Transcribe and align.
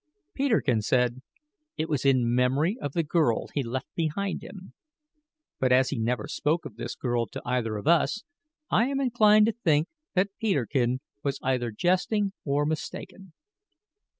Peterkin 0.33 0.81
said, 0.81 1.21
"it 1.77 1.87
was 1.87 2.05
in 2.05 2.33
memory 2.33 2.75
of 2.81 2.93
the 2.93 3.03
girl 3.03 3.49
he 3.53 3.61
left 3.61 3.85
behind 3.93 4.41
him!" 4.41 4.73
But 5.59 5.71
as 5.71 5.89
he 5.91 5.99
never 5.99 6.27
spoke 6.27 6.65
of 6.65 6.75
this 6.75 6.95
girl 6.95 7.27
to 7.27 7.41
either 7.45 7.77
of 7.77 7.85
us, 7.87 8.23
I 8.71 8.87
am 8.87 8.99
inclined 8.99 9.45
to 9.45 9.51
think 9.63 9.89
that 10.15 10.35
Peterkin 10.39 11.01
was 11.21 11.37
either 11.43 11.69
jesting 11.69 12.33
or 12.43 12.65
mistaken. 12.65 13.33